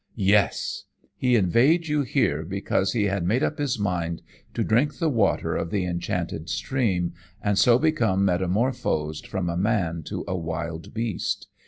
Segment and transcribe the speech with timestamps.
[0.15, 0.85] "'Yes!
[1.15, 4.23] he inveigled you here because he had made up his mind
[4.55, 10.01] to drink the water of the enchanted stream, and so become metamorphosed from a man
[10.05, 11.49] to a wild beast.